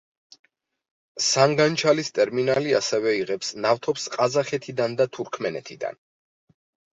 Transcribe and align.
სანგაჩალის 1.25 2.09
ტერმინალი 2.15 2.73
ასევე 2.79 3.13
იღებს 3.19 3.53
ნავთობს 3.67 4.09
ყაზახეთიდან 4.17 4.97
და 5.03 5.09
თურქმენეთიდან. 5.19 6.01